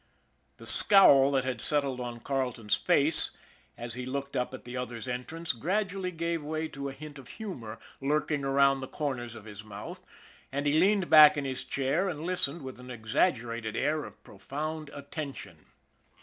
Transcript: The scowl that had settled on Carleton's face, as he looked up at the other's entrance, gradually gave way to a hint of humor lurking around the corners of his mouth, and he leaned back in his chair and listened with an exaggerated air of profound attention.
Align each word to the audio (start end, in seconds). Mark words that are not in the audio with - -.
The 0.57 0.65
scowl 0.65 1.29
that 1.33 1.45
had 1.45 1.61
settled 1.61 1.99
on 1.99 2.21
Carleton's 2.21 2.73
face, 2.73 3.29
as 3.77 3.93
he 3.93 4.03
looked 4.03 4.35
up 4.35 4.51
at 4.51 4.65
the 4.65 4.75
other's 4.75 5.07
entrance, 5.07 5.51
gradually 5.53 6.09
gave 6.09 6.41
way 6.43 6.67
to 6.69 6.89
a 6.89 6.91
hint 6.91 7.19
of 7.19 7.27
humor 7.27 7.77
lurking 8.01 8.43
around 8.43 8.79
the 8.81 8.87
corners 8.87 9.35
of 9.35 9.45
his 9.45 9.63
mouth, 9.63 10.03
and 10.51 10.65
he 10.65 10.73
leaned 10.79 11.11
back 11.11 11.37
in 11.37 11.45
his 11.45 11.63
chair 11.63 12.09
and 12.09 12.21
listened 12.25 12.63
with 12.63 12.79
an 12.79 12.89
exaggerated 12.89 13.77
air 13.77 14.03
of 14.03 14.23
profound 14.23 14.89
attention. 14.91 15.65